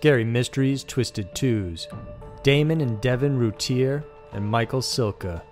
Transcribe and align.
Scary 0.00 0.24
Mysteries 0.24 0.82
Twisted 0.82 1.34
Twos, 1.34 1.86
Damon 2.42 2.80
and 2.80 2.98
Devon 3.02 3.36
Routier, 3.36 4.02
and 4.32 4.42
Michael 4.42 4.80
Silka. 4.80 5.42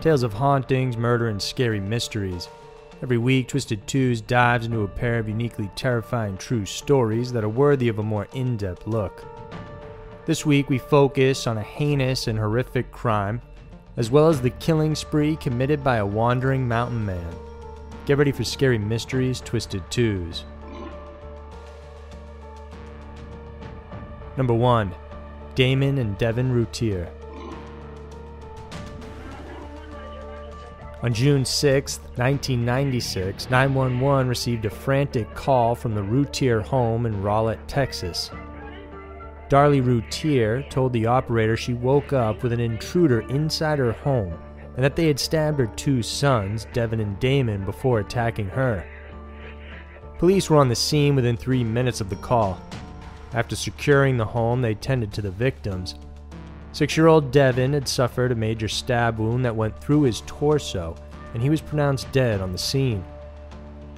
Tales 0.00 0.22
of 0.22 0.32
hauntings, 0.32 0.96
murder, 0.96 1.28
and 1.28 1.42
scary 1.42 1.80
mysteries. 1.80 2.48
Every 3.02 3.18
week, 3.18 3.48
Twisted 3.48 3.86
Twos 3.86 4.22
dives 4.22 4.64
into 4.64 4.84
a 4.84 4.88
pair 4.88 5.18
of 5.18 5.28
uniquely 5.28 5.70
terrifying 5.76 6.38
true 6.38 6.64
stories 6.64 7.30
that 7.32 7.44
are 7.44 7.50
worthy 7.50 7.88
of 7.88 7.98
a 7.98 8.02
more 8.02 8.26
in 8.32 8.56
depth 8.56 8.86
look. 8.86 9.22
This 10.24 10.46
week, 10.46 10.70
we 10.70 10.78
focus 10.78 11.46
on 11.46 11.58
a 11.58 11.62
heinous 11.62 12.26
and 12.26 12.38
horrific 12.38 12.90
crime, 12.90 13.42
as 13.98 14.10
well 14.10 14.28
as 14.28 14.40
the 14.40 14.48
killing 14.48 14.94
spree 14.94 15.36
committed 15.36 15.84
by 15.84 15.96
a 15.96 16.06
wandering 16.06 16.66
mountain 16.66 17.04
man. 17.04 17.34
Get 18.06 18.16
ready 18.16 18.32
for 18.32 18.44
Scary 18.44 18.78
Mysteries 18.78 19.42
Twisted 19.42 19.82
Twos. 19.90 20.46
Number 24.40 24.54
1 24.54 24.94
Damon 25.54 25.98
and 25.98 26.16
Devon 26.16 26.50
Routier. 26.50 27.12
On 31.02 31.12
June 31.12 31.44
6, 31.44 31.98
1996, 32.16 33.50
911 33.50 34.28
received 34.28 34.64
a 34.64 34.70
frantic 34.70 35.34
call 35.34 35.74
from 35.74 35.94
the 35.94 36.02
Routier 36.02 36.62
home 36.62 37.04
in 37.04 37.22
Rowlett, 37.22 37.58
Texas. 37.66 38.30
Darlie 39.50 39.84
Routier 39.84 40.62
told 40.70 40.94
the 40.94 41.04
operator 41.04 41.54
she 41.54 41.74
woke 41.74 42.14
up 42.14 42.42
with 42.42 42.54
an 42.54 42.60
intruder 42.60 43.20
inside 43.28 43.78
her 43.78 43.92
home 43.92 44.38
and 44.74 44.82
that 44.82 44.96
they 44.96 45.06
had 45.06 45.20
stabbed 45.20 45.58
her 45.58 45.66
two 45.66 46.02
sons, 46.02 46.66
Devon 46.72 47.00
and 47.00 47.20
Damon, 47.20 47.66
before 47.66 48.00
attacking 48.00 48.48
her. 48.48 48.88
Police 50.16 50.48
were 50.48 50.56
on 50.56 50.70
the 50.70 50.74
scene 50.74 51.14
within 51.14 51.36
three 51.36 51.62
minutes 51.62 52.00
of 52.00 52.08
the 52.08 52.16
call. 52.16 52.58
After 53.32 53.54
securing 53.54 54.16
the 54.16 54.24
home, 54.24 54.60
they 54.60 54.74
tended 54.74 55.12
to 55.12 55.22
the 55.22 55.30
victims. 55.30 55.94
Six 56.72 56.96
year 56.96 57.06
old 57.06 57.30
Devon 57.30 57.72
had 57.72 57.88
suffered 57.88 58.32
a 58.32 58.36
major 58.36 58.68
stab 58.68 59.18
wound 59.18 59.44
that 59.44 59.54
went 59.54 59.78
through 59.80 60.02
his 60.02 60.22
torso, 60.26 60.96
and 61.34 61.42
he 61.42 61.50
was 61.50 61.60
pronounced 61.60 62.10
dead 62.12 62.40
on 62.40 62.52
the 62.52 62.58
scene. 62.58 63.04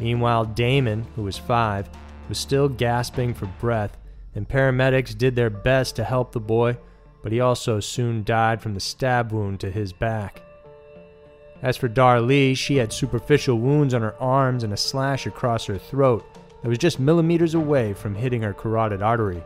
Meanwhile, 0.00 0.46
Damon, 0.46 1.06
who 1.14 1.22
was 1.22 1.38
five, 1.38 1.88
was 2.28 2.38
still 2.38 2.68
gasping 2.68 3.34
for 3.34 3.46
breath, 3.60 3.96
and 4.34 4.48
paramedics 4.48 5.16
did 5.16 5.36
their 5.36 5.50
best 5.50 5.96
to 5.96 6.04
help 6.04 6.32
the 6.32 6.40
boy, 6.40 6.76
but 7.22 7.32
he 7.32 7.40
also 7.40 7.78
soon 7.80 8.24
died 8.24 8.60
from 8.60 8.74
the 8.74 8.80
stab 8.80 9.32
wound 9.32 9.60
to 9.60 9.70
his 9.70 9.92
back. 9.92 10.42
As 11.62 11.76
for 11.76 11.88
Darlie, 11.88 12.56
she 12.56 12.76
had 12.76 12.92
superficial 12.92 13.58
wounds 13.58 13.94
on 13.94 14.02
her 14.02 14.20
arms 14.20 14.64
and 14.64 14.72
a 14.72 14.76
slash 14.76 15.26
across 15.26 15.66
her 15.66 15.78
throat 15.78 16.24
that 16.62 16.68
was 16.68 16.78
just 16.78 17.00
millimeters 17.00 17.54
away 17.54 17.92
from 17.92 18.14
hitting 18.14 18.42
her 18.42 18.54
carotid 18.54 19.02
artery. 19.02 19.42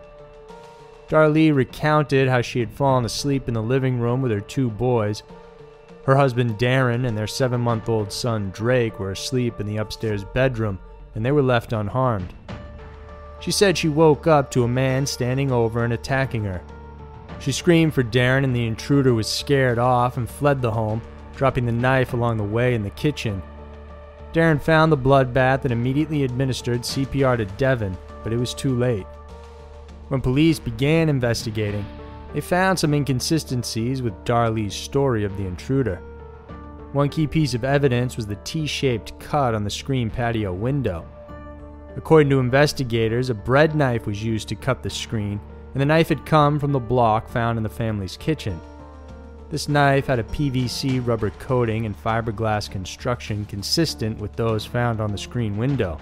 Darlie 1.09 1.55
recounted 1.55 2.29
how 2.29 2.43
she 2.43 2.61
had 2.61 2.71
fallen 2.71 3.05
asleep 3.05 3.49
in 3.49 3.55
the 3.55 3.63
living 3.63 4.01
room 4.01 4.23
with 4.23 4.33
her 4.33 4.41
two 4.41 4.71
boys. 4.71 5.23
Her 6.05 6.17
husband 6.17 6.59
Darin 6.59 7.05
and 7.05 7.17
their 7.17 7.27
seven 7.27 7.61
month 7.61 7.89
old 7.89 8.13
son 8.13 8.51
Drake 8.51 8.99
were 8.99 9.13
asleep 9.13 9.61
in 9.61 9.67
the 9.67 9.77
upstairs 9.77 10.25
bedroom, 10.25 10.79
and 11.15 11.25
they 11.25 11.33
were 11.33 11.43
left 11.43 11.73
unharmed. 11.73 12.33
She 13.41 13.51
said 13.51 13.79
she 13.79 13.89
woke 13.89 14.27
up 14.27 14.51
to 14.51 14.65
a 14.65 14.69
man 14.69 15.07
standing 15.07 15.53
over 15.53 15.85
and 15.85 15.93
attacking 15.93 16.45
her. 16.45 16.63
She 17.39 17.53
screamed 17.53 17.95
for 17.95 18.03
Darin, 18.03 18.45
and 18.45 18.57
the 18.57 18.67
intruder 18.67 19.15
was 19.15 19.29
scared 19.29 19.79
off 19.79 20.17
and 20.17 20.29
fled 20.29 20.63
the 20.63 20.71
home, 20.71 21.03
dropping 21.37 21.67
the 21.67 21.73
knife 21.73 22.15
along 22.15 22.39
the 22.39 22.45
way 22.45 22.75
in 22.75 22.83
the 22.83 22.91
kitchen. 22.91 23.43
Darin 24.37 24.59
found 24.59 24.93
the 24.93 24.99
bloodbath 24.99 25.63
and 25.63 25.73
immediately 25.73 26.23
administered 26.23 26.83
CPR 26.83 27.39
to 27.39 27.47
Devon, 27.57 27.97
but 28.23 28.35
it 28.35 28.37
was 28.37 28.53
too 28.53 28.77
late. 28.77 29.07
When 30.09 30.21
police 30.21 30.59
began 30.59 31.09
investigating, 31.09 31.87
they 32.35 32.43
found 32.43 32.79
some 32.79 32.93
inconsistencies 32.93 34.03
with 34.03 34.25
Darlie's 34.27 34.75
story 34.75 35.25
of 35.25 35.35
the 35.39 35.47
intruder. 35.47 36.03
One 36.93 37.09
key 37.09 37.27
piece 37.27 37.55
of 37.55 37.65
evidence 37.65 38.19
was 38.19 38.27
the 38.27 38.37
T 38.45 38.67
shaped 38.67 39.19
cut 39.19 39.55
on 39.55 39.65
the 39.65 39.71
screen 39.71 40.11
patio 40.11 40.53
window. 40.53 41.07
According 41.97 42.29
to 42.29 42.39
investigators, 42.39 43.31
a 43.31 43.35
bread 43.35 43.75
knife 43.75 44.07
was 44.07 44.23
used 44.23 44.49
to 44.49 44.55
cut 44.55 44.83
the 44.83 44.91
screen, 44.91 45.41
and 45.73 45.81
the 45.81 45.87
knife 45.87 46.11
had 46.11 46.27
come 46.27 46.59
from 46.61 46.73
the 46.73 46.79
block 46.79 47.27
found 47.27 47.57
in 47.57 47.63
the 47.63 47.71
family's 47.71 48.19
kitchen. 48.19 48.61
This 49.49 49.69
knife 49.69 50.09
had 50.09 50.19
a 50.19 50.25
PVC 50.25 51.07
rubber 51.07 51.31
coating 51.31 51.87
and 51.87 51.97
fiberglass 51.97 52.69
construction 52.69 53.45
consistent 53.45 54.19
with 54.19 54.35
those 54.35 54.67
found 54.67 55.01
on 55.01 55.13
the 55.13 55.19
screen 55.19 55.57
window. 55.57 55.99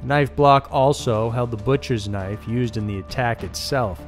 The 0.00 0.06
knife 0.06 0.36
block 0.36 0.68
also 0.70 1.30
held 1.30 1.50
the 1.50 1.56
butcher's 1.56 2.08
knife 2.08 2.46
used 2.46 2.76
in 2.76 2.86
the 2.86 2.98
attack 2.98 3.42
itself. 3.42 4.00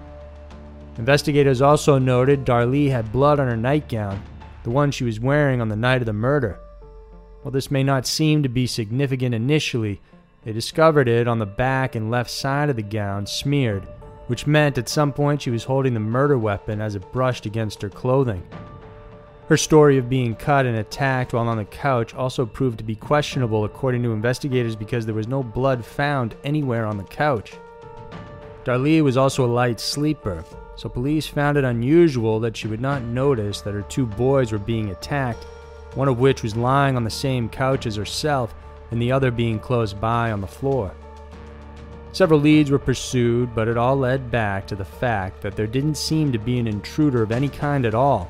Investigators 0.99 1.63
also 1.63 1.97
noted 1.97 2.45
Darlie 2.45 2.91
had 2.91 3.13
blood 3.13 3.41
on 3.41 3.47
her 3.47 3.57
nightgown, 3.57 4.23
the 4.63 4.71
one 4.71 4.91
she 4.91 5.05
was 5.05 5.21
wearing 5.21 5.63
on 5.63 5.69
the 5.69 5.77
night 5.77 6.03
of 6.03 6.07
the 6.07 6.13
murder. 6.13 6.59
While 7.41 7.53
this 7.53 7.71
may 7.71 7.83
not 7.83 8.07
seem 8.07 8.43
to 8.43 8.49
be 8.51 8.67
significant 8.67 9.35
initially, 9.35 10.03
they 10.45 10.53
discovered 10.53 11.09
it 11.09 11.27
on 11.27 11.39
the 11.39 11.47
back 11.47 11.95
and 11.95 12.11
left 12.11 12.31
side 12.31 12.69
of 12.69 12.77
the 12.77 12.83
gown 12.83 13.27
smeared, 13.27 13.89
which 14.29 14.47
meant 14.47 14.79
at 14.79 14.89
some 14.89 15.13
point 15.13 15.43
she 15.43 15.51
was 15.51 15.65
holding 15.65 15.95
the 15.95 16.01
murder 16.01 16.39
weapon 16.39 16.81
as 16.81 16.95
it 16.95 17.13
brushed 17.13 17.45
against 17.45 17.83
her 17.83 17.91
clothing. 17.91 18.47
Her 19.49 19.57
story 19.57 19.97
of 19.97 20.11
being 20.11 20.35
cut 20.35 20.67
and 20.67 20.77
attacked 20.77 21.33
while 21.33 21.49
on 21.49 21.57
the 21.57 21.65
couch 21.65 22.15
also 22.15 22.45
proved 22.45 22.77
to 22.79 22.85
be 22.85 22.95
questionable, 22.95 23.65
according 23.65 24.03
to 24.03 24.13
investigators, 24.13 24.77
because 24.77 25.07
there 25.07 25.15
was 25.15 25.27
no 25.27 25.43
blood 25.43 25.83
found 25.83 26.35
anywhere 26.45 26.85
on 26.85 26.99
the 26.99 27.05
couch. 27.05 27.55
Darlie 28.65 29.03
was 29.03 29.17
also 29.17 29.47
a 29.47 29.47
light 29.47 29.81
sleeper, 29.81 30.45
so 30.77 30.91
police 30.91 31.27
found 31.27 31.57
it 31.57 31.65
unusual 31.65 32.39
that 32.41 32.55
she 32.55 32.69
would 32.69 32.83
not 32.83 33.03
notice 33.03 33.63
that 33.63 33.73
her 33.73 33.83
two 33.83 34.05
boys 34.05 34.53
were 34.53 34.59
being 34.59 34.91
attacked, 34.91 35.45
one 35.95 36.09
of 36.09 36.21
which 36.21 36.43
was 36.43 36.55
lying 36.55 36.95
on 36.95 37.05
the 37.05 37.11
same 37.11 37.49
couch 37.49 37.87
as 37.87 37.97
herself, 37.97 38.55
and 38.91 39.01
the 39.01 39.11
other 39.11 39.31
being 39.31 39.59
close 39.59 39.95
by 39.95 40.31
on 40.31 40.43
the 40.43 40.47
floor. 40.47 40.95
Several 42.19 42.41
leads 42.41 42.73
were 42.73 42.81
pursued, 42.81 43.55
but 43.55 43.69
it 43.69 43.79
all 43.79 43.95
led 43.95 44.29
back 44.29 44.67
to 44.67 44.75
the 44.75 44.85
fact 44.85 45.41
that 45.41 45.55
there 45.55 45.69
didn't 45.69 45.95
seem 45.95 46.33
to 46.33 46.39
be 46.41 46.59
an 46.59 46.67
intruder 46.67 47.23
of 47.23 47.31
any 47.31 47.49
kind 47.49 47.87
at 47.87 47.95
all 47.95 48.29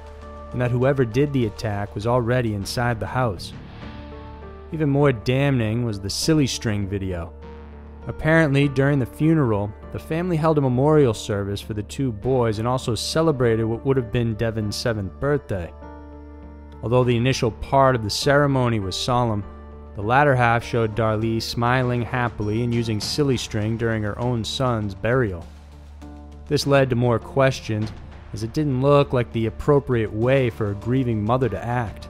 and 0.53 0.61
that 0.61 0.71
whoever 0.71 1.07
did 1.07 1.33
the 1.33 1.47
attack 1.47 1.95
was 1.95 2.07
already 2.07 2.53
inside 2.53 3.01
the 3.01 3.07
house. 3.07 3.55
Even 4.73 4.91
more 4.91 5.11
damning 5.11 5.87
was 5.87 5.99
the 5.99 6.11
silly 6.11 6.47
string 6.47 6.87
video. 6.87 7.33
Apparently, 8.07 8.69
during 8.69 8.99
the 8.99 9.07
funeral, 9.07 9.73
the 9.93 9.99
family 9.99 10.37
held 10.37 10.59
a 10.59 10.61
memorial 10.61 11.15
service 11.15 11.63
for 11.63 11.73
the 11.73 11.83
two 11.85 12.13
boys 12.13 12.59
and 12.59 12.69
also 12.69 12.95
celebrated 12.95 13.65
what 13.65 13.87
would 13.87 13.97
have 13.97 14.13
been 14.13 14.35
Devon's 14.35 14.77
seventh 14.77 15.19
birthday. 15.19 15.73
Although 16.83 17.05
the 17.05 17.17
initial 17.17 17.53
part 17.53 17.97
of 17.97 18.05
the 18.05 18.11
ceremony 18.11 18.81
was 18.81 18.97
solemn, 18.97 19.43
the 19.99 20.05
latter 20.05 20.37
half 20.37 20.63
showed 20.63 20.95
Darlie 20.95 21.43
smiling 21.43 22.03
happily 22.03 22.63
and 22.63 22.73
using 22.73 23.01
silly 23.01 23.37
string 23.37 23.77
during 23.77 24.01
her 24.05 24.17
own 24.21 24.45
son's 24.45 24.95
burial. 24.95 25.45
This 26.47 26.69
led 26.69 26.89
to 26.91 26.95
more 26.95 27.19
questions 27.19 27.91
as 28.33 28.45
it 28.45 28.53
didn't 28.53 28.81
look 28.81 29.13
like 29.13 29.33
the 29.33 29.47
appropriate 29.47 30.13
way 30.13 30.51
for 30.51 30.71
a 30.71 30.77
grieving 30.77 31.25
mother 31.25 31.49
to 31.49 31.65
act. 31.65 32.09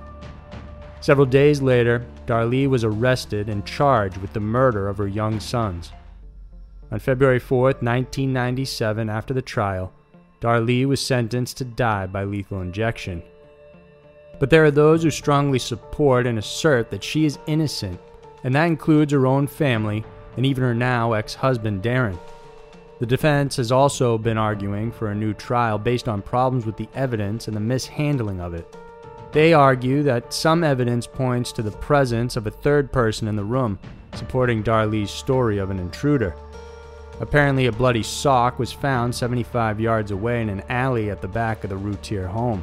Several 1.00 1.24
days 1.24 1.62
later, 1.62 2.04
Darlie 2.26 2.68
was 2.68 2.84
arrested 2.84 3.48
and 3.48 3.64
charged 3.64 4.18
with 4.18 4.34
the 4.34 4.40
murder 4.40 4.86
of 4.86 4.98
her 4.98 5.08
young 5.08 5.40
sons. 5.40 5.90
On 6.92 6.98
February 6.98 7.38
4, 7.38 7.62
1997, 7.62 9.08
after 9.08 9.32
the 9.32 9.40
trial, 9.40 9.94
Darlie 10.42 10.84
was 10.84 11.00
sentenced 11.00 11.56
to 11.56 11.64
die 11.64 12.06
by 12.06 12.24
lethal 12.24 12.60
injection. 12.60 13.22
But 14.38 14.50
there 14.50 14.64
are 14.64 14.70
those 14.70 15.02
who 15.02 15.10
strongly 15.10 15.58
support 15.58 16.26
and 16.26 16.38
assert 16.38 16.90
that 16.90 17.02
she 17.02 17.24
is 17.24 17.38
innocent, 17.46 18.00
and 18.44 18.54
that 18.54 18.66
includes 18.66 19.12
her 19.12 19.26
own 19.26 19.46
family 19.46 20.04
and 20.36 20.46
even 20.46 20.62
her 20.62 20.74
now 20.74 21.12
ex 21.12 21.34
husband 21.34 21.82
Darin. 21.82 22.18
The 23.00 23.06
defense 23.06 23.56
has 23.56 23.70
also 23.70 24.18
been 24.18 24.38
arguing 24.38 24.90
for 24.90 25.10
a 25.10 25.14
new 25.14 25.34
trial 25.34 25.78
based 25.78 26.08
on 26.08 26.22
problems 26.22 26.66
with 26.66 26.76
the 26.76 26.88
evidence 26.94 27.46
and 27.46 27.56
the 27.56 27.60
mishandling 27.60 28.40
of 28.40 28.54
it. 28.54 28.76
They 29.32 29.52
argue 29.52 30.02
that 30.04 30.32
some 30.32 30.64
evidence 30.64 31.06
points 31.06 31.52
to 31.52 31.62
the 31.62 31.70
presence 31.70 32.36
of 32.36 32.46
a 32.46 32.50
third 32.50 32.90
person 32.90 33.28
in 33.28 33.36
the 33.36 33.44
room, 33.44 33.78
supporting 34.14 34.62
Darlie's 34.62 35.10
story 35.10 35.58
of 35.58 35.70
an 35.70 35.78
intruder. 35.78 36.34
Apparently, 37.20 37.66
a 37.66 37.72
bloody 37.72 38.02
sock 38.02 38.58
was 38.58 38.72
found 38.72 39.14
75 39.14 39.80
yards 39.80 40.12
away 40.12 40.40
in 40.40 40.48
an 40.48 40.62
alley 40.68 41.10
at 41.10 41.20
the 41.20 41.28
back 41.28 41.64
of 41.64 41.70
the 41.70 41.76
Routier 41.76 42.26
home. 42.26 42.62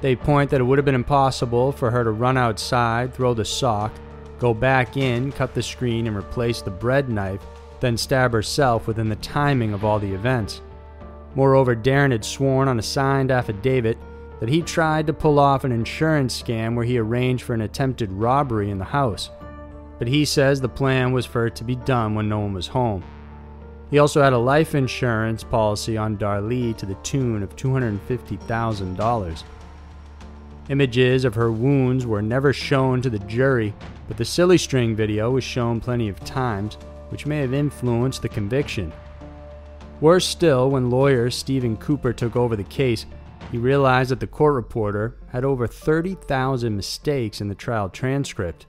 They 0.00 0.16
point 0.16 0.50
that 0.50 0.60
it 0.60 0.64
would 0.64 0.78
have 0.78 0.84
been 0.84 0.94
impossible 0.94 1.72
for 1.72 1.90
her 1.90 2.04
to 2.04 2.10
run 2.10 2.36
outside, 2.36 3.14
throw 3.14 3.34
the 3.34 3.44
sock, 3.44 3.92
go 4.38 4.52
back 4.52 4.96
in, 4.96 5.32
cut 5.32 5.54
the 5.54 5.62
screen, 5.62 6.06
and 6.06 6.16
replace 6.16 6.62
the 6.62 6.70
bread 6.70 7.08
knife 7.08 7.40
then 7.80 7.96
stab 7.96 8.32
herself 8.32 8.86
within 8.86 9.08
the 9.08 9.16
timing 9.16 9.72
of 9.72 9.84
all 9.84 9.98
the 9.98 10.12
events. 10.12 10.60
Moreover, 11.34 11.74
Darin 11.74 12.12
had 12.12 12.24
sworn 12.24 12.68
on 12.68 12.78
a 12.78 12.82
signed 12.82 13.30
affidavit 13.30 13.98
that 14.40 14.48
he 14.48 14.62
tried 14.62 15.06
to 15.06 15.12
pull 15.12 15.38
off 15.38 15.64
an 15.64 15.72
insurance 15.72 16.40
scam 16.40 16.74
where 16.74 16.84
he 16.84 16.98
arranged 16.98 17.44
for 17.44 17.54
an 17.54 17.62
attempted 17.62 18.10
robbery 18.12 18.70
in 18.70 18.78
the 18.78 18.84
house. 18.84 19.30
But 19.98 20.08
he 20.08 20.24
says 20.24 20.60
the 20.60 20.68
plan 20.68 21.12
was 21.12 21.24
for 21.24 21.46
it 21.46 21.56
to 21.56 21.64
be 21.64 21.76
done 21.76 22.14
when 22.14 22.28
no 22.28 22.40
one 22.40 22.52
was 22.52 22.66
home. 22.66 23.02
He 23.90 23.98
also 23.98 24.22
had 24.22 24.32
a 24.32 24.38
life 24.38 24.74
insurance 24.74 25.44
policy 25.44 25.96
on 25.96 26.18
Darlie 26.18 26.76
to 26.76 26.86
the 26.86 26.96
tune 26.96 27.42
of 27.42 27.54
$250,000. 27.56 29.42
Images 30.68 31.24
of 31.24 31.34
her 31.36 31.52
wounds 31.52 32.06
were 32.06 32.22
never 32.22 32.52
shown 32.52 33.00
to 33.02 33.10
the 33.10 33.20
jury, 33.20 33.72
but 34.08 34.16
the 34.16 34.24
silly 34.24 34.58
string 34.58 34.96
video 34.96 35.30
was 35.30 35.44
shown 35.44 35.80
plenty 35.80 36.08
of 36.08 36.18
times, 36.24 36.74
which 37.10 37.24
may 37.24 37.38
have 37.38 37.54
influenced 37.54 38.22
the 38.22 38.28
conviction. 38.28 38.92
Worse 40.00 40.26
still, 40.26 40.70
when 40.70 40.90
lawyer 40.90 41.30
Stephen 41.30 41.76
Cooper 41.76 42.12
took 42.12 42.34
over 42.34 42.56
the 42.56 42.64
case, 42.64 43.06
he 43.52 43.58
realized 43.58 44.10
that 44.10 44.18
the 44.18 44.26
court 44.26 44.54
reporter 44.54 45.14
had 45.28 45.44
over 45.44 45.68
30,000 45.68 46.74
mistakes 46.74 47.40
in 47.40 47.48
the 47.48 47.54
trial 47.54 47.88
transcript. 47.88 48.66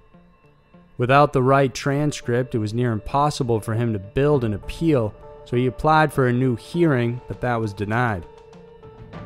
Without 0.99 1.33
the 1.33 1.41
right 1.41 1.73
transcript, 1.73 2.53
it 2.53 2.59
was 2.59 2.75
near 2.75 2.91
impossible 2.91 3.59
for 3.59 3.73
him 3.73 3.91
to 3.93 3.99
build 3.99 4.43
an 4.43 4.53
appeal, 4.53 5.15
so 5.45 5.57
he 5.57 5.65
applied 5.65 6.13
for 6.13 6.27
a 6.27 6.33
new 6.33 6.55
hearing, 6.55 7.19
but 7.27 7.41
that 7.41 7.55
was 7.55 7.73
denied. 7.73 8.23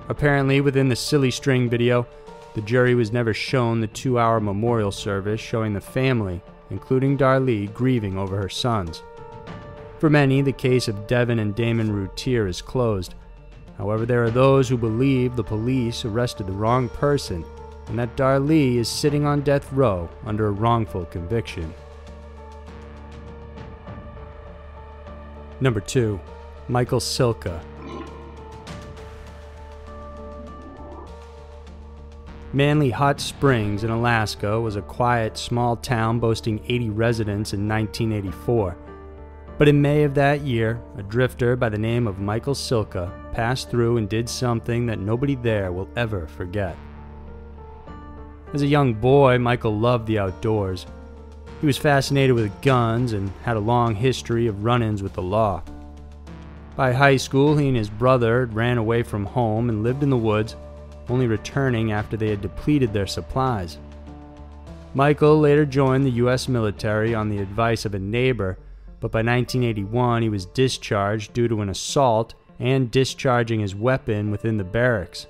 Apparently, 0.09 0.61
within 0.61 0.89
the 0.89 0.95
silly 0.95 1.31
string 1.31 1.69
video, 1.69 2.07
the 2.53 2.61
jury 2.61 2.95
was 2.95 3.11
never 3.11 3.33
shown 3.33 3.79
the 3.79 3.87
two 3.87 4.19
hour 4.19 4.39
memorial 4.39 4.91
service 4.91 5.39
showing 5.39 5.73
the 5.73 5.81
family, 5.81 6.41
including 6.69 7.17
Darlie, 7.17 7.73
grieving 7.73 8.17
over 8.17 8.37
her 8.37 8.49
sons. 8.49 9.03
For 9.99 10.09
many, 10.09 10.41
the 10.41 10.51
case 10.51 10.87
of 10.87 11.07
Devon 11.07 11.39
and 11.39 11.55
Damon 11.55 11.91
Routier 11.91 12.47
is 12.47 12.61
closed. 12.61 13.15
However, 13.77 14.05
there 14.05 14.23
are 14.23 14.31
those 14.31 14.67
who 14.67 14.77
believe 14.77 15.35
the 15.35 15.43
police 15.43 16.05
arrested 16.05 16.47
the 16.47 16.53
wrong 16.53 16.89
person 16.89 17.45
and 17.87 17.99
that 17.99 18.15
Darlie 18.15 18.77
is 18.77 18.87
sitting 18.87 19.25
on 19.25 19.41
death 19.41 19.71
row 19.73 20.09
under 20.25 20.47
a 20.47 20.51
wrongful 20.51 21.05
conviction. 21.05 21.73
Number 25.59 25.81
2. 25.81 26.19
Michael 26.67 26.99
Silka. 26.99 27.61
Manley 32.53 32.89
Hot 32.89 33.21
Springs 33.21 33.85
in 33.85 33.89
Alaska 33.89 34.59
was 34.59 34.75
a 34.75 34.81
quiet, 34.81 35.37
small 35.37 35.77
town 35.77 36.19
boasting 36.19 36.59
80 36.67 36.89
residents 36.89 37.53
in 37.53 37.65
1984. 37.65 38.75
But 39.57 39.69
in 39.69 39.81
May 39.81 40.03
of 40.03 40.15
that 40.15 40.41
year, 40.41 40.81
a 40.97 41.03
drifter 41.03 41.55
by 41.55 41.69
the 41.69 41.77
name 41.77 42.07
of 42.07 42.19
Michael 42.19 42.53
Silka 42.53 43.09
passed 43.31 43.69
through 43.69 43.95
and 43.95 44.09
did 44.09 44.27
something 44.27 44.85
that 44.87 44.99
nobody 44.99 45.35
there 45.35 45.71
will 45.71 45.87
ever 45.95 46.27
forget. 46.27 46.75
As 48.53 48.63
a 48.63 48.67
young 48.67 48.95
boy, 48.95 49.39
Michael 49.39 49.79
loved 49.79 50.05
the 50.05 50.19
outdoors. 50.19 50.85
He 51.61 51.67
was 51.67 51.77
fascinated 51.77 52.35
with 52.35 52.61
guns 52.61 53.13
and 53.13 53.31
had 53.43 53.55
a 53.55 53.61
long 53.61 53.95
history 53.95 54.47
of 54.47 54.65
run 54.65 54.83
ins 54.83 55.01
with 55.01 55.13
the 55.13 55.21
law. 55.21 55.63
By 56.75 56.91
high 56.91 57.17
school, 57.17 57.55
he 57.55 57.69
and 57.69 57.77
his 57.77 57.89
brother 57.89 58.47
ran 58.47 58.77
away 58.77 59.03
from 59.03 59.25
home 59.25 59.69
and 59.69 59.83
lived 59.83 60.03
in 60.03 60.09
the 60.09 60.17
woods, 60.17 60.57
only 61.11 61.27
returning 61.27 61.91
after 61.91 62.15
they 62.15 62.29
had 62.29 62.41
depleted 62.41 62.93
their 62.93 63.07
supplies. 63.07 63.77
Michael 64.93 65.39
later 65.39 65.65
joined 65.65 66.05
the 66.05 66.11
U.S. 66.11 66.47
military 66.47 67.13
on 67.13 67.29
the 67.29 67.39
advice 67.39 67.85
of 67.85 67.93
a 67.93 67.99
neighbor, 67.99 68.57
but 68.99 69.11
by 69.11 69.19
1981 69.19 70.21
he 70.21 70.29
was 70.29 70.45
discharged 70.45 71.33
due 71.33 71.47
to 71.47 71.61
an 71.61 71.69
assault 71.69 72.33
and 72.59 72.91
discharging 72.91 73.59
his 73.59 73.75
weapon 73.75 74.31
within 74.31 74.57
the 74.57 74.63
barracks. 74.63 75.27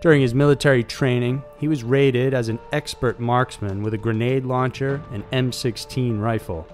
During 0.00 0.20
his 0.20 0.34
military 0.34 0.82
training, 0.82 1.44
he 1.60 1.68
was 1.68 1.84
rated 1.84 2.34
as 2.34 2.48
an 2.48 2.58
expert 2.72 3.20
marksman 3.20 3.82
with 3.82 3.94
a 3.94 3.98
grenade 3.98 4.44
launcher 4.44 5.00
and 5.12 5.22
M16 5.30 6.20
rifle. 6.20 6.66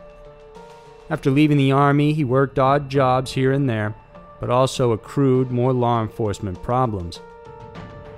After 1.10 1.30
leaving 1.30 1.58
the 1.58 1.72
Army, 1.72 2.14
he 2.14 2.25
worked 2.25 2.58
odd 2.58 2.88
jobs 2.88 3.32
here 3.32 3.52
and 3.52 3.69
there, 3.69 3.94
but 4.40 4.48
also 4.48 4.92
accrued 4.92 5.50
more 5.50 5.72
law 5.72 6.00
enforcement 6.00 6.62
problems. 6.62 7.20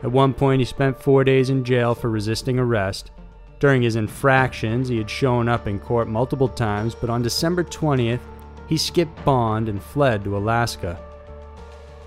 At 0.03 0.13
one 0.13 0.33
point, 0.33 0.61
he 0.61 0.65
spent 0.65 1.03
four 1.03 1.25
days 1.25 1.51
in 1.51 1.65
jail 1.65 1.95
for 1.95 2.09
resisting 2.11 2.59
arrest. 2.59 3.11
During 3.59 3.83
his 3.83 3.97
infractions, 3.97 4.89
he 4.89 4.97
had 4.97 5.11
shown 5.11 5.49
up 5.49 5.67
in 5.67 5.79
court 5.79 6.09
multiple 6.09 6.49
times, 6.49 6.95
but 6.95 7.11
on 7.11 7.23
December 7.23 7.63
20th, 7.63 8.21
he 8.67 8.79
skipped 8.79 9.25
bond 9.25 9.69
and 9.69 9.83
fled 9.83 10.25
to 10.25 10.37
Alaska. 10.37 10.99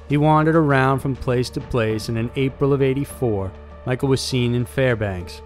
He 0.09 0.17
wandered 0.17 0.55
around 0.55 0.99
from 0.99 1.15
place 1.15 1.49
to 1.51 1.61
place, 1.61 2.09
and 2.09 2.17
in 2.17 2.31
April 2.35 2.73
of 2.73 2.81
84, 2.81 3.51
Michael 3.85 4.09
was 4.09 4.21
seen 4.21 4.55
in 4.55 4.65
Fairbanks. 4.65 5.41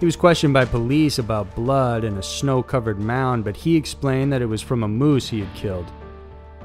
He 0.00 0.06
was 0.06 0.16
questioned 0.16 0.54
by 0.54 0.64
police 0.64 1.18
about 1.18 1.54
blood 1.54 2.04
in 2.04 2.16
a 2.16 2.22
snow 2.22 2.62
covered 2.62 2.98
mound, 2.98 3.44
but 3.44 3.56
he 3.56 3.76
explained 3.76 4.32
that 4.32 4.42
it 4.42 4.46
was 4.46 4.62
from 4.62 4.82
a 4.82 4.88
moose 4.88 5.28
he 5.28 5.40
had 5.40 5.54
killed. 5.54 5.90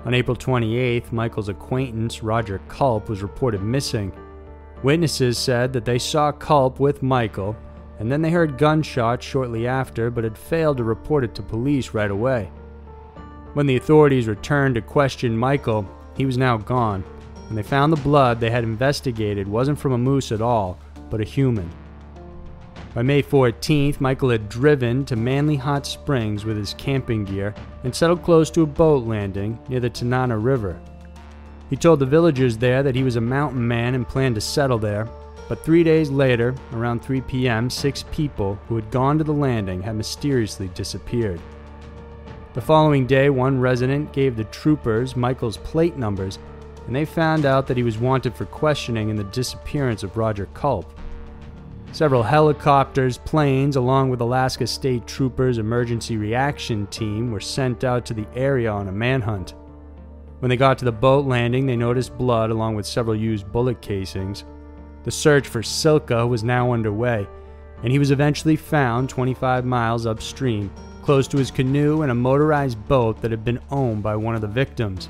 On 0.06 0.14
April 0.14 0.36
28th, 0.36 1.12
Michael's 1.12 1.50
acquaintance, 1.50 2.24
Roger 2.24 2.62
Culp, 2.70 3.10
was 3.10 3.22
reported 3.22 3.62
missing. 3.62 4.14
Witnesses 4.82 5.38
said 5.38 5.74
that 5.74 5.84
they 5.84 6.00
saw 6.00 6.32
Culp 6.32 6.80
with 6.80 7.04
Michael, 7.04 7.56
and 8.00 8.10
then 8.10 8.22
they 8.22 8.32
heard 8.32 8.58
gunshots 8.58 9.26
shortly 9.26 9.68
after, 9.68 10.10
but 10.10 10.24
had 10.24 10.38
failed 10.38 10.78
to 10.78 10.86
report 10.86 11.26
it 11.26 11.36
to 11.36 11.42
police 11.42 11.94
right 11.94 12.12
away. 12.12 12.50
When 13.54 13.66
the 13.66 13.76
authorities 13.76 14.28
returned 14.28 14.76
to 14.76 14.82
question 14.82 15.38
Michael, 15.38 15.86
he 16.16 16.26
was 16.26 16.38
now 16.38 16.56
gone, 16.56 17.04
and 17.50 17.58
they 17.58 17.64
found 17.64 17.92
the 17.92 18.02
blood 18.02 18.40
they 18.40 18.52
had 18.52 18.64
investigated 18.64 19.48
wasn't 19.48 19.80
from 19.80 19.92
a 19.92 19.98
moose 19.98 20.32
at 20.32 20.42
all, 20.42 20.80
but 21.10 21.20
a 21.20 21.26
human. 21.26 21.70
By 22.94 23.02
May 23.02 23.22
14th, 23.22 24.00
Michael 24.00 24.30
had 24.30 24.50
driven 24.50 25.04
to 25.06 25.16
Manley 25.16 25.58
Hot 25.58 25.86
Springs 25.86 26.46
with 26.46 26.58
his 26.58 26.74
camping 26.76 27.26
gear 27.26 27.54
and 27.84 27.94
settled 27.94 28.24
close 28.24 28.50
to 28.52 28.64
a 28.64 28.66
boat 28.66 29.06
landing 29.06 29.60
near 29.68 29.80
the 29.80 29.90
Tanana 29.90 30.38
River. 30.38 30.80
He 31.70 31.76
told 31.76 32.00
the 32.00 32.06
villagers 32.06 32.58
there 32.58 32.82
that 32.84 32.96
he 32.96 33.04
was 33.04 33.16
a 33.16 33.22
mountain 33.22 33.68
man 33.68 33.96
and 33.96 34.08
planned 34.08 34.36
to 34.36 34.42
settle 34.42 34.80
there, 34.80 35.08
but 35.48 35.64
three 35.64 35.84
days 35.84 36.10
later, 36.10 36.56
around 36.74 37.02
3 37.02 37.22
p.m., 37.22 37.70
six 37.70 38.04
people 38.12 38.60
who 38.68 38.76
had 38.76 38.92
gone 38.92 39.18
to 39.18 39.24
the 39.24 39.34
landing 39.34 39.82
had 39.82 39.96
mysteriously 39.96 40.68
disappeared. 40.70 41.40
The 42.54 42.62
following 42.62 43.06
day, 43.06 43.30
one 43.30 43.60
resident 43.60 44.12
gave 44.12 44.36
the 44.36 44.44
troopers 44.46 45.16
Michael's 45.16 45.58
plate 45.58 45.98
numbers 45.98 46.40
and 46.90 46.96
they 46.96 47.06
found 47.06 47.46
out 47.46 47.68
that 47.68 47.78
he 47.78 47.84
was 47.84 48.00
wanted 48.00 48.34
for 48.34 48.46
questioning 48.46 49.10
in 49.10 49.16
the 49.16 49.24
disappearance 49.26 50.02
of 50.02 50.18
Roger 50.18 50.48
Culp. 50.56 50.92
Several 51.92 52.24
helicopters, 52.24 53.20
planes, 53.20 53.76
along 53.76 54.10
with 54.10 54.22
Alaska 54.22 54.66
State 54.66 55.06
Troopers' 55.06 55.60
emergency 55.60 56.18
reaction 56.18 56.88
team 56.88 57.30
were 57.30 57.40
sent 57.40 57.84
out 57.84 58.08
to 58.08 58.16
the 58.16 58.26
area 58.36 58.72
on 58.72 58.88
a 58.88 58.92
manhunt. 58.92 59.54
When 60.40 60.50
they 60.50 60.58
got 60.58 60.78
to 60.80 60.86
the 60.86 60.92
boat 60.92 61.26
landing, 61.26 61.66
they 61.66 61.76
noticed 61.76 62.18
blood 62.18 62.50
along 62.50 62.76
with 62.76 62.86
several 62.86 63.16
used 63.16 63.52
bullet 63.52 63.82
casings. 63.82 64.46
The 65.04 65.12
search 65.12 65.48
for 65.48 65.62
Silka 65.62 66.28
was 66.28 66.44
now 66.44 66.72
underway, 66.72 67.28
and 67.84 67.92
he 67.92 68.00
was 68.00 68.12
eventually 68.12 68.56
found 68.56 69.10
25 69.10 69.66
miles 69.66 70.06
upstream, 70.06 70.72
close 71.04 71.28
to 71.30 71.38
his 71.38 71.52
canoe 71.52 72.04
and 72.04 72.12
a 72.12 72.16
motorized 72.16 72.88
boat 72.88 73.22
that 73.22 73.32
had 73.32 73.44
been 73.44 73.60
owned 73.70 74.02
by 74.02 74.16
one 74.16 74.36
of 74.36 74.42
the 74.42 74.48
victims. 74.48 75.10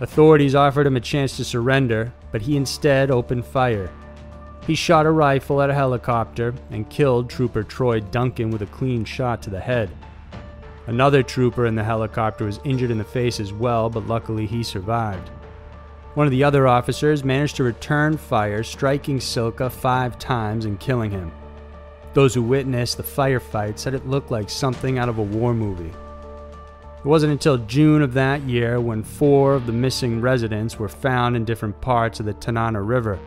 Authorities 0.00 0.56
offered 0.56 0.86
him 0.86 0.96
a 0.96 1.00
chance 1.00 1.36
to 1.36 1.44
surrender, 1.44 2.12
but 2.32 2.42
he 2.42 2.56
instead 2.56 3.12
opened 3.12 3.46
fire. 3.46 3.90
He 4.66 4.74
shot 4.74 5.06
a 5.06 5.10
rifle 5.10 5.62
at 5.62 5.70
a 5.70 5.74
helicopter 5.74 6.54
and 6.70 6.90
killed 6.90 7.30
Trooper 7.30 7.62
Troy 7.62 8.00
Duncan 8.00 8.50
with 8.50 8.62
a 8.62 8.66
clean 8.66 9.04
shot 9.04 9.42
to 9.42 9.50
the 9.50 9.60
head. 9.60 9.90
Another 10.86 11.22
trooper 11.22 11.66
in 11.66 11.74
the 11.74 11.84
helicopter 11.84 12.44
was 12.44 12.60
injured 12.64 12.90
in 12.90 12.98
the 12.98 13.04
face 13.04 13.40
as 13.40 13.52
well, 13.52 13.88
but 13.88 14.06
luckily 14.06 14.46
he 14.46 14.62
survived. 14.62 15.30
One 16.14 16.26
of 16.26 16.30
the 16.30 16.44
other 16.44 16.68
officers 16.68 17.24
managed 17.24 17.56
to 17.56 17.64
return 17.64 18.16
fire, 18.16 18.62
striking 18.62 19.18
Silka 19.18 19.70
five 19.70 20.18
times 20.18 20.64
and 20.64 20.78
killing 20.78 21.10
him. 21.10 21.32
Those 22.12 22.34
who 22.34 22.42
witnessed 22.42 22.96
the 22.96 23.02
firefight 23.02 23.78
said 23.78 23.94
it 23.94 24.06
looked 24.06 24.30
like 24.30 24.48
something 24.48 24.98
out 24.98 25.08
of 25.08 25.18
a 25.18 25.22
war 25.22 25.52
movie. 25.54 25.92
It 26.98 27.08
wasn't 27.08 27.32
until 27.32 27.58
June 27.58 28.00
of 28.00 28.14
that 28.14 28.42
year 28.42 28.80
when 28.80 29.02
four 29.02 29.54
of 29.54 29.66
the 29.66 29.72
missing 29.72 30.20
residents 30.20 30.78
were 30.78 30.88
found 30.88 31.34
in 31.34 31.44
different 31.44 31.80
parts 31.80 32.20
of 32.20 32.26
the 32.26 32.34
Tanana 32.34 32.80
River. 32.80 33.18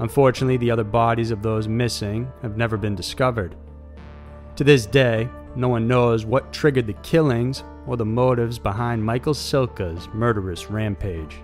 Unfortunately, 0.00 0.56
the 0.56 0.70
other 0.70 0.84
bodies 0.84 1.30
of 1.30 1.42
those 1.42 1.68
missing 1.68 2.30
have 2.42 2.56
never 2.56 2.76
been 2.76 2.94
discovered. 2.94 3.54
To 4.56 4.64
this 4.64 4.86
day, 4.86 5.28
no 5.56 5.68
one 5.68 5.88
knows 5.88 6.24
what 6.24 6.52
triggered 6.52 6.86
the 6.86 6.92
killings 6.94 7.62
or 7.86 7.96
the 7.96 8.04
motives 8.04 8.58
behind 8.58 9.04
Michael 9.04 9.34
Silka's 9.34 10.08
murderous 10.12 10.70
rampage. 10.70 11.36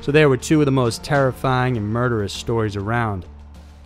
So, 0.00 0.12
there 0.12 0.28
were 0.28 0.36
two 0.36 0.60
of 0.60 0.66
the 0.66 0.72
most 0.72 1.02
terrifying 1.02 1.76
and 1.76 1.86
murderous 1.86 2.32
stories 2.32 2.76
around. 2.76 3.26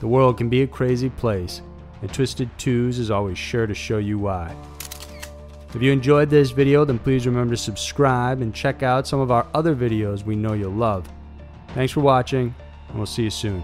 The 0.00 0.08
world 0.08 0.38
can 0.38 0.48
be 0.48 0.62
a 0.62 0.66
crazy 0.66 1.10
place, 1.10 1.62
and 2.02 2.12
Twisted 2.12 2.50
Twos 2.58 2.98
is 2.98 3.10
always 3.10 3.38
sure 3.38 3.66
to 3.66 3.74
show 3.74 3.98
you 3.98 4.18
why. 4.18 4.54
If 5.72 5.80
you 5.80 5.92
enjoyed 5.92 6.30
this 6.30 6.50
video, 6.50 6.84
then 6.84 6.98
please 6.98 7.26
remember 7.26 7.54
to 7.54 7.60
subscribe 7.60 8.42
and 8.42 8.54
check 8.54 8.82
out 8.82 9.06
some 9.06 9.20
of 9.20 9.30
our 9.30 9.46
other 9.54 9.74
videos 9.74 10.24
we 10.24 10.34
know 10.34 10.54
you'll 10.54 10.72
love. 10.72 11.08
Thanks 11.74 11.92
for 11.92 12.00
watching, 12.00 12.54
and 12.88 12.96
we'll 12.96 13.06
see 13.06 13.24
you 13.24 13.30
soon. 13.30 13.62